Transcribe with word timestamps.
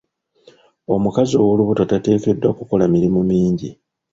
Omukazi 0.93 1.33
ow'olubuto 1.41 1.83
tateekeddwa 1.91 2.49
kukola 2.57 2.85
mirimu 2.93 3.19
mingi. 3.29 3.69